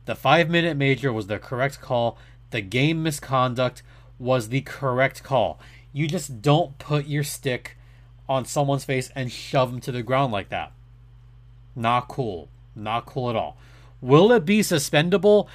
The 0.06 0.14
five 0.14 0.48
minute 0.48 0.78
major 0.78 1.12
was 1.12 1.26
the 1.26 1.38
correct 1.38 1.82
call 1.82 2.16
the 2.50 2.60
game 2.60 3.02
misconduct 3.02 3.82
was 4.18 4.48
the 4.48 4.62
correct 4.62 5.22
call. 5.22 5.58
You 5.92 6.06
just 6.06 6.42
don't 6.42 6.78
put 6.78 7.06
your 7.06 7.24
stick 7.24 7.76
on 8.28 8.44
someone's 8.44 8.84
face 8.84 9.10
and 9.14 9.32
shove 9.32 9.70
them 9.70 9.80
to 9.80 9.92
the 9.92 10.02
ground 10.02 10.32
like 10.32 10.50
that. 10.50 10.72
Not 11.74 12.08
cool. 12.08 12.48
Not 12.74 13.06
cool 13.06 13.30
at 13.30 13.36
all. 13.36 13.56
Will 14.00 14.30
it 14.32 14.44
be 14.44 14.60
suspendable? 14.60 15.48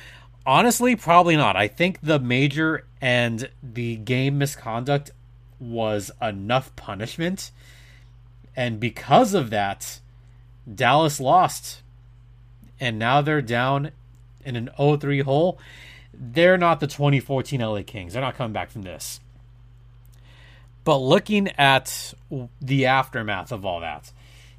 Honestly, 0.46 0.96
probably 0.96 1.38
not. 1.38 1.56
I 1.56 1.68
think 1.68 2.00
the 2.02 2.20
major 2.20 2.86
and 3.02 3.50
the 3.62 3.96
game 3.98 4.38
misconduct 4.38 5.12
was 5.60 6.12
enough 6.22 6.76
punishment. 6.76 7.52
And 8.56 8.80
because 8.80 9.34
of 9.34 9.50
that, 9.52 10.00
Dallas 10.74 11.20
lost. 11.20 11.82
And 12.80 13.00
now 13.00 13.22
they're 13.22 13.42
down 13.42 13.92
in 14.46 14.56
an 14.56 14.70
0 14.78 14.98
3 14.98 15.22
hole. 15.22 15.58
They're 16.14 16.58
not 16.58 16.80
the 16.80 16.88
2014 16.88 17.60
LA 17.60 17.82
Kings. 17.84 18.14
They're 18.14 18.22
not 18.22 18.36
coming 18.36 18.54
back 18.54 18.70
from 18.70 18.84
this. 18.84 19.20
But 20.84 20.98
looking 20.98 21.50
at 21.58 22.14
the 22.62 22.86
aftermath 22.86 23.52
of 23.52 23.66
all 23.66 23.80
that, 23.80 24.12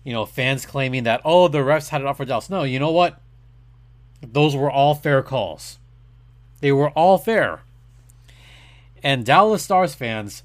you 0.03 0.13
know, 0.13 0.27
fans 0.27 0.67
claiming 0.67 1.05
that, 1.05 1.21
oh, 1.25 1.49
the 1.49 1.59
refs 1.59 1.91
had 1.91 2.01
it 2.01 2.07
off 2.07 2.17
for 2.17 2.25
Dallas. 2.25 2.51
No, 2.51 2.63
you 2.63 2.79
know 2.79 2.91
what? 2.91 3.21
Those 4.23 4.57
were 4.57 4.71
all 4.71 4.95
fair 4.95 5.23
calls. 5.23 5.79
They 6.61 6.73
were 6.73 6.91
all 6.91 7.19
fair. 7.19 7.61
And 9.03 9.27
Dallas 9.27 9.63
Stars 9.63 9.95
fans 9.95 10.43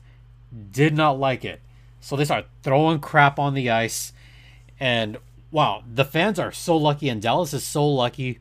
did 0.72 0.94
not 0.94 1.18
like 1.18 1.46
it. 1.46 1.62
So 2.02 2.16
they 2.16 2.26
started 2.26 2.50
throwing 2.62 3.00
crap 3.00 3.40
on 3.40 3.54
the 3.54 3.70
ice. 3.70 4.12
And 4.80 5.18
wow, 5.52 5.84
the 5.92 6.06
fans 6.06 6.40
are 6.40 6.52
so 6.52 6.76
lucky, 6.76 7.08
and 7.10 7.22
Dallas 7.22 7.54
is 7.54 7.64
so 7.64 7.88
lucky 7.88 8.40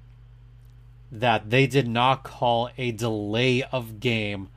that 1.11 1.51
they 1.51 1.67
did 1.67 1.89
not 1.89 2.23
call 2.23 2.71
a 2.77 2.93
delay 2.93 3.63
of 3.63 4.01
game 4.01 4.49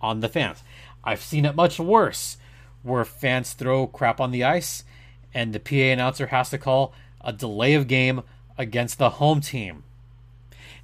on 0.00 0.20
the 0.20 0.28
fans. 0.28 0.62
I've 1.04 1.22
seen 1.22 1.44
it 1.44 1.54
much 1.54 1.78
worse 1.78 2.36
where 2.82 3.04
fans 3.04 3.52
throw 3.52 3.86
crap 3.86 4.20
on 4.20 4.30
the 4.30 4.44
ice 4.44 4.84
and 5.32 5.52
the 5.52 5.60
PA 5.60 5.74
announcer 5.74 6.28
has 6.28 6.50
to 6.50 6.58
call 6.58 6.92
a 7.20 7.32
delay 7.32 7.74
of 7.74 7.88
game 7.88 8.22
against 8.56 8.98
the 8.98 9.10
home 9.10 9.40
team. 9.40 9.84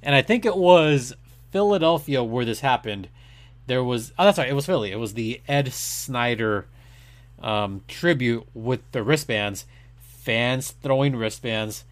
And 0.01 0.15
I 0.15 0.21
think 0.21 0.45
it 0.45 0.57
was 0.57 1.13
Philadelphia 1.51 2.23
where 2.23 2.45
this 2.45 2.59
happened. 2.59 3.09
There 3.67 3.83
was 3.83 4.11
oh 4.19 4.25
that's 4.25 4.37
right, 4.37 4.49
it 4.49 4.55
was 4.55 4.65
Philly. 4.65 4.91
It 4.91 4.99
was 4.99 5.13
the 5.13 5.41
Ed 5.47 5.73
Snider 5.73 6.67
um, 7.41 7.81
tribute 7.87 8.45
with 8.53 8.79
the 8.91 9.03
wristbands, 9.03 9.65
fans 9.99 10.71
throwing 10.71 11.15
wristbands, 11.15 11.85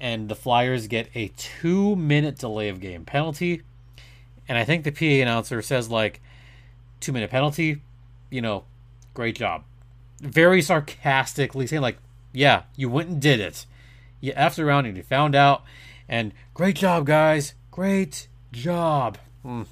and 0.00 0.28
the 0.28 0.34
Flyers 0.34 0.86
get 0.86 1.08
a 1.14 1.28
two 1.36 1.96
minute 1.96 2.38
delay 2.38 2.68
of 2.68 2.80
game 2.80 3.04
penalty. 3.04 3.62
And 4.48 4.58
I 4.58 4.64
think 4.64 4.84
the 4.84 4.90
PA 4.90 5.22
announcer 5.22 5.62
says 5.62 5.90
like 5.90 6.20
two 7.00 7.12
minute 7.12 7.30
penalty, 7.30 7.82
you 8.30 8.40
know, 8.40 8.64
great 9.14 9.36
job. 9.36 9.64
Very 10.20 10.62
sarcastically 10.62 11.66
saying, 11.66 11.82
like, 11.82 11.98
yeah, 12.32 12.62
you 12.76 12.88
went 12.88 13.08
and 13.08 13.20
did 13.20 13.40
it. 13.40 13.66
You 14.20 14.32
effed 14.32 14.62
around 14.62 14.86
and 14.86 14.96
you 14.96 15.02
found 15.02 15.34
out. 15.34 15.62
And 16.08 16.32
great 16.52 16.76
job, 16.76 17.06
guys. 17.06 17.54
Great 17.70 18.28
job. 18.52 19.18
Mm. 19.44 19.66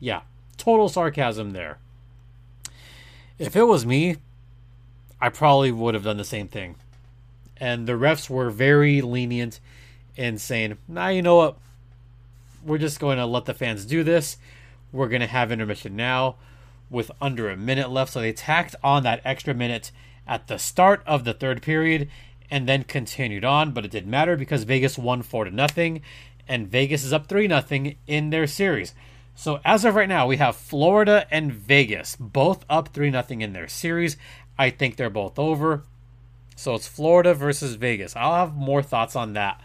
Yeah, 0.00 0.22
total 0.56 0.88
sarcasm 0.88 1.50
there. 1.52 1.78
If 3.38 3.56
it 3.56 3.64
was 3.64 3.84
me, 3.84 4.16
I 5.20 5.28
probably 5.28 5.72
would 5.72 5.94
have 5.94 6.04
done 6.04 6.16
the 6.16 6.24
same 6.24 6.48
thing. 6.48 6.76
And 7.58 7.86
the 7.86 7.92
refs 7.92 8.28
were 8.28 8.50
very 8.50 9.00
lenient 9.00 9.60
in 10.16 10.38
saying, 10.38 10.78
nah, 10.88 11.08
you 11.08 11.22
know 11.22 11.36
what? 11.36 11.56
We're 12.64 12.78
just 12.78 13.00
going 13.00 13.18
to 13.18 13.26
let 13.26 13.44
the 13.44 13.54
fans 13.54 13.84
do 13.84 14.02
this. 14.02 14.36
We're 14.92 15.08
going 15.08 15.20
to 15.20 15.26
have 15.26 15.50
intermission 15.50 15.96
now 15.96 16.36
with 16.90 17.10
under 17.20 17.50
a 17.50 17.56
minute 17.56 17.90
left. 17.90 18.12
So 18.12 18.20
they 18.20 18.32
tacked 18.32 18.76
on 18.84 19.02
that 19.04 19.20
extra 19.24 19.54
minute 19.54 19.90
at 20.26 20.46
the 20.46 20.58
start 20.58 21.02
of 21.06 21.24
the 21.24 21.32
third 21.32 21.62
period 21.62 22.08
and 22.50 22.68
then 22.68 22.84
continued 22.84 23.44
on, 23.44 23.72
but 23.72 23.84
it 23.84 23.90
didn't 23.90 24.10
matter 24.10 24.36
because 24.36 24.64
Vegas 24.64 24.98
won 24.98 25.22
4 25.22 25.46
to 25.46 25.50
nothing 25.50 26.02
and 26.46 26.68
Vegas 26.68 27.04
is 27.04 27.12
up 27.12 27.26
3 27.26 27.48
nothing 27.48 27.96
in 28.06 28.30
their 28.30 28.46
series. 28.46 28.94
So 29.34 29.60
as 29.64 29.84
of 29.84 29.94
right 29.94 30.08
now, 30.08 30.26
we 30.26 30.36
have 30.36 30.54
Florida 30.54 31.26
and 31.30 31.52
Vegas 31.52 32.16
both 32.16 32.64
up 32.68 32.88
3 32.88 33.10
nothing 33.10 33.40
in 33.40 33.54
their 33.54 33.68
series. 33.68 34.16
I 34.58 34.70
think 34.70 34.96
they're 34.96 35.10
both 35.10 35.38
over. 35.38 35.84
So 36.56 36.74
it's 36.74 36.86
Florida 36.86 37.34
versus 37.34 37.74
Vegas. 37.74 38.14
I'll 38.16 38.34
have 38.34 38.54
more 38.54 38.82
thoughts 38.82 39.16
on 39.16 39.32
that 39.32 39.60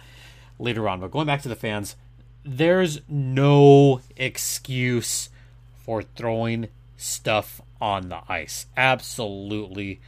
later 0.60 0.88
on, 0.90 1.00
but 1.00 1.12
going 1.12 1.28
back 1.28 1.42
to 1.44 1.50
the 1.50 1.56
fans, 1.56 1.96
there's 2.44 3.02
no 3.08 4.02
excuse 4.16 5.30
for 5.84 6.02
throwing 6.02 6.70
stuff 6.96 7.62
on 7.80 8.10
the 8.10 8.22
ice. 8.28 8.66
Absolutely 8.76 10.00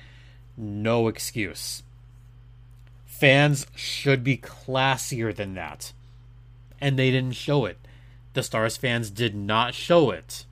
no 0.57 1.07
excuse. 1.07 1.83
Fans 3.05 3.67
should 3.75 4.23
be 4.23 4.37
classier 4.37 5.35
than 5.35 5.53
that. 5.55 5.93
And 6.81 6.97
they 6.97 7.11
didn't 7.11 7.35
show 7.35 7.65
it. 7.65 7.77
The 8.33 8.43
Stars 8.43 8.77
fans 8.77 9.09
did 9.09 9.35
not 9.35 9.73
show 9.73 10.11
it. 10.11 10.45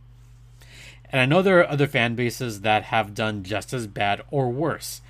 And 1.10 1.22
I 1.22 1.26
know 1.26 1.42
there 1.42 1.60
are 1.60 1.70
other 1.70 1.88
fan 1.88 2.16
bases 2.16 2.62
that 2.62 2.84
have 2.84 3.16
done 3.16 3.44
just 3.44 3.72
as 3.74 3.88
bad 3.88 4.22
or 4.30 4.50
worse. 4.50 5.02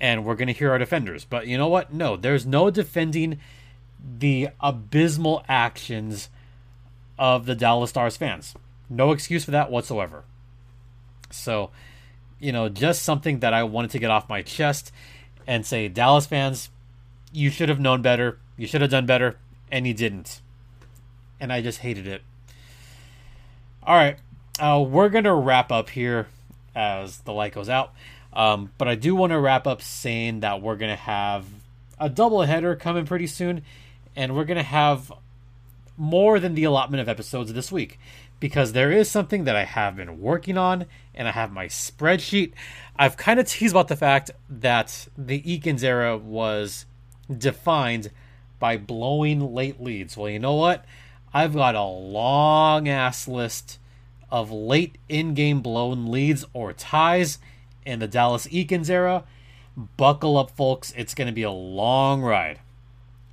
And 0.00 0.24
we're 0.24 0.36
going 0.36 0.48
to 0.48 0.54
hear 0.54 0.70
our 0.70 0.78
defenders. 0.78 1.24
But 1.24 1.46
you 1.46 1.58
know 1.58 1.68
what? 1.68 1.92
No, 1.92 2.16
there's 2.16 2.46
no 2.46 2.70
defending 2.70 3.38
the 4.18 4.48
abysmal 4.60 5.44
actions 5.48 6.28
of 7.18 7.46
the 7.46 7.54
Dallas 7.54 7.90
Stars 7.90 8.16
fans. 8.16 8.54
No 8.88 9.10
excuse 9.12 9.44
for 9.44 9.50
that 9.50 9.70
whatsoever. 9.70 10.24
So, 11.30 11.70
you 12.38 12.52
know, 12.52 12.68
just 12.68 13.02
something 13.02 13.40
that 13.40 13.52
I 13.52 13.64
wanted 13.64 13.90
to 13.90 13.98
get 13.98 14.10
off 14.10 14.28
my 14.28 14.42
chest 14.42 14.92
and 15.46 15.66
say, 15.66 15.88
Dallas 15.88 16.26
fans, 16.26 16.70
you 17.32 17.50
should 17.50 17.68
have 17.68 17.80
known 17.80 18.02
better. 18.02 18.38
You 18.56 18.66
should 18.66 18.80
have 18.80 18.90
done 18.90 19.06
better, 19.06 19.36
and 19.70 19.86
you 19.86 19.94
didn't. 19.94 20.40
And 21.40 21.52
I 21.52 21.60
just 21.60 21.80
hated 21.80 22.06
it. 22.06 22.22
All 23.82 23.96
right, 23.96 24.18
uh, 24.58 24.84
we're 24.86 25.08
gonna 25.08 25.34
wrap 25.34 25.72
up 25.72 25.90
here 25.90 26.28
as 26.74 27.18
the 27.20 27.32
light 27.32 27.54
goes 27.54 27.68
out. 27.68 27.94
Um, 28.32 28.72
but 28.78 28.88
I 28.88 28.94
do 28.94 29.14
want 29.14 29.32
to 29.32 29.38
wrap 29.38 29.66
up 29.66 29.82
saying 29.82 30.40
that 30.40 30.62
we're 30.62 30.76
gonna 30.76 30.96
have 30.96 31.46
a 31.98 32.08
double 32.08 32.42
header 32.42 32.76
coming 32.76 33.06
pretty 33.06 33.26
soon, 33.26 33.62
and 34.14 34.36
we're 34.36 34.44
gonna 34.44 34.62
have 34.62 35.12
more 35.96 36.38
than 36.38 36.54
the 36.54 36.64
allotment 36.64 37.00
of 37.00 37.08
episodes 37.08 37.52
this 37.52 37.72
week 37.72 37.98
because 38.40 38.72
there 38.72 38.92
is 38.92 39.10
something 39.10 39.44
that 39.44 39.56
I 39.56 39.64
have 39.64 39.96
been 39.96 40.20
working 40.20 40.56
on 40.56 40.86
and 41.14 41.26
I 41.26 41.32
have 41.32 41.52
my 41.52 41.66
spreadsheet. 41.66 42.52
I've 42.96 43.16
kind 43.16 43.40
of 43.40 43.48
teased 43.48 43.74
about 43.74 43.88
the 43.88 43.96
fact 43.96 44.30
that 44.48 45.08
the 45.16 45.42
Eakins 45.42 45.82
era 45.82 46.16
was 46.16 46.86
defined 47.36 48.10
by 48.58 48.76
blowing 48.76 49.54
late 49.54 49.80
leads. 49.80 50.16
Well, 50.16 50.30
you 50.30 50.38
know 50.38 50.54
what? 50.54 50.84
I've 51.34 51.54
got 51.54 51.74
a 51.74 51.82
long 51.82 52.88
ass 52.88 53.28
list 53.28 53.78
of 54.30 54.50
late 54.50 54.98
in 55.08 55.34
game 55.34 55.60
blown 55.60 56.10
leads 56.10 56.44
or 56.52 56.72
ties 56.72 57.38
in 57.88 57.98
the 58.00 58.06
Dallas 58.06 58.46
Eakins 58.48 58.90
era. 58.90 59.24
Buckle 59.96 60.36
up, 60.36 60.50
folks. 60.50 60.92
It's 60.96 61.14
going 61.14 61.26
to 61.26 61.32
be 61.32 61.42
a 61.42 61.50
long 61.50 62.20
ride. 62.20 62.60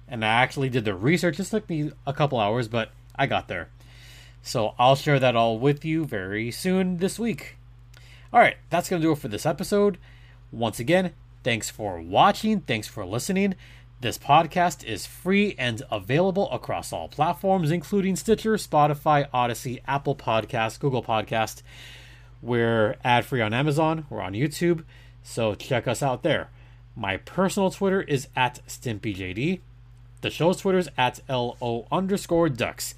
And 0.08 0.24
I 0.24 0.30
actually 0.30 0.70
did 0.70 0.86
the 0.86 0.96
research. 0.96 1.40
It 1.40 1.46
took 1.46 1.70
me 1.70 1.92
a 2.08 2.14
couple 2.14 2.40
hours, 2.40 2.68
but 2.68 2.92
I 3.16 3.26
got 3.26 3.48
there. 3.48 3.70
So 4.42 4.74
I'll 4.80 4.96
share 4.96 5.20
that 5.20 5.36
all 5.36 5.60
with 5.60 5.84
you 5.84 6.06
very 6.06 6.52
soon 6.52 6.98
this 6.98 7.20
week. 7.20 7.58
All 8.32 8.40
right, 8.40 8.58
that's 8.70 8.90
going 8.90 9.02
to 9.02 9.08
do 9.08 9.12
it 9.12 9.18
for 9.18 9.28
this 9.28 9.46
episode. 9.46 9.98
Once 10.52 10.80
again, 10.80 11.14
thanks 11.44 11.70
for 11.70 12.00
watching. 12.00 12.62
Thanks 12.62 12.88
for 12.88 13.06
listening. 13.06 13.56
This 14.02 14.18
podcast 14.18 14.84
is 14.84 15.06
free 15.06 15.56
and 15.58 15.82
available 15.90 16.52
across 16.52 16.94
all 16.94 17.08
platforms, 17.08 17.72
including 17.72 18.16
Stitcher, 18.16 18.54
Spotify, 18.54 19.28
Audacy, 19.32 19.82
Apple 19.88 20.16
Podcast, 20.16 20.80
Google 20.80 21.04
Podcast. 21.04 21.64
We're 22.46 22.98
ad 23.04 23.26
free 23.26 23.42
on 23.42 23.54
Amazon. 23.54 24.06
We're 24.10 24.22
on 24.22 24.34
YouTube. 24.34 24.84
So 25.24 25.56
check 25.56 25.88
us 25.88 26.04
out 26.04 26.22
there. 26.22 26.50
My 26.96 27.18
personal 27.18 27.72
Twitter 27.72 28.04
is 28.04 28.28
at 28.36 28.60
StimpyJD. 28.68 29.60
The 30.22 30.30
show's 30.30 30.58
Twitter 30.58 30.78
is 30.78 30.90
at 30.96 31.20
LO 31.28 31.88
underscore 31.92 32.50
ducks. 32.50 32.94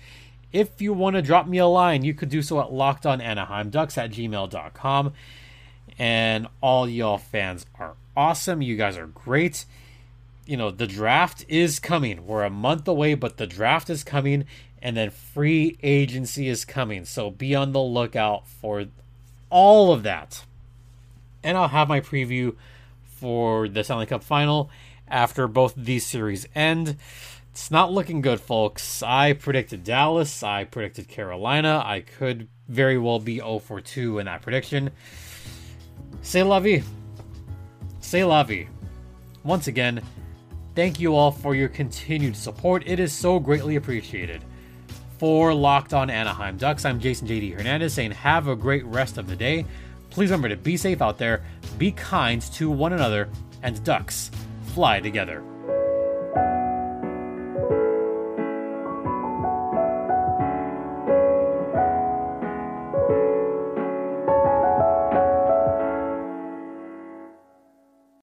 If 0.51 0.81
you 0.81 0.93
want 0.93 1.15
to 1.15 1.21
drop 1.21 1.47
me 1.47 1.57
a 1.59 1.65
line, 1.65 2.03
you 2.03 2.13
could 2.13 2.29
do 2.29 2.41
so 2.41 2.59
at 2.59 2.67
lockedonanaheimducks 2.67 3.97
at 3.97 4.11
gmail.com. 4.11 5.13
And 5.97 6.47
all 6.61 6.87
y'all 6.87 7.17
fans 7.17 7.65
are 7.79 7.93
awesome. 8.15 8.61
You 8.61 8.75
guys 8.75 8.97
are 8.97 9.07
great. 9.07 9.65
You 10.45 10.57
know, 10.57 10.71
the 10.71 10.87
draft 10.87 11.45
is 11.47 11.79
coming. 11.79 12.27
We're 12.27 12.43
a 12.43 12.49
month 12.49 12.87
away, 12.87 13.13
but 13.13 13.37
the 13.37 13.47
draft 13.47 13.89
is 13.89 14.03
coming, 14.03 14.45
and 14.81 14.95
then 14.95 15.09
free 15.09 15.77
agency 15.81 16.47
is 16.47 16.65
coming. 16.65 17.05
So 17.05 17.31
be 17.31 17.55
on 17.55 17.71
the 17.71 17.81
lookout 17.81 18.47
for 18.47 18.85
all 19.49 19.93
of 19.93 20.03
that. 20.03 20.43
And 21.43 21.57
I'll 21.57 21.67
have 21.67 21.87
my 21.87 22.01
preview 22.01 22.55
for 23.03 23.67
the 23.67 23.83
Stanley 23.83 24.05
Cup 24.05 24.23
final 24.23 24.69
after 25.07 25.47
both 25.47 25.73
these 25.75 26.05
series 26.05 26.47
end. 26.55 26.97
It's 27.51 27.71
not 27.71 27.91
looking 27.91 28.21
good, 28.21 28.39
folks. 28.39 29.01
I 29.01 29.33
predicted 29.33 29.83
Dallas. 29.83 30.43
I 30.43 30.65
predicted 30.65 31.07
Carolina. 31.07 31.81
I 31.83 32.01
could 32.01 32.47
very 32.67 32.97
well 32.97 33.19
be 33.19 33.37
0 33.37 33.59
for 33.59 33.81
2 33.81 34.19
in 34.19 34.25
that 34.25 34.41
prediction. 34.41 34.91
Say 36.21 36.43
la 36.43 36.59
vie. 36.59 36.83
Say 37.99 38.23
la 38.23 38.43
vie. 38.43 38.67
Once 39.43 39.67
again, 39.67 40.03
thank 40.75 40.99
you 40.99 41.15
all 41.15 41.31
for 41.31 41.55
your 41.55 41.69
continued 41.69 42.35
support. 42.35 42.83
It 42.85 42.99
is 42.99 43.11
so 43.11 43.39
greatly 43.39 43.77
appreciated. 43.77 44.43
For 45.17 45.51
Locked 45.51 45.95
On 45.95 46.11
Anaheim 46.11 46.57
Ducks, 46.57 46.85
I'm 46.85 46.99
Jason 46.99 47.27
JD 47.27 47.55
Hernandez 47.57 47.91
saying 47.91 48.11
have 48.11 48.47
a 48.47 48.55
great 48.55 48.85
rest 48.85 49.17
of 49.17 49.27
the 49.27 49.35
day. 49.35 49.65
Please 50.11 50.29
remember 50.29 50.49
to 50.49 50.55
be 50.55 50.77
safe 50.77 51.01
out 51.01 51.17
there, 51.17 51.43
be 51.79 51.91
kind 51.91 52.39
to 52.53 52.69
one 52.69 52.93
another, 52.93 53.27
and 53.63 53.83
Ducks 53.83 54.29
fly 54.75 54.99
together. 54.99 55.41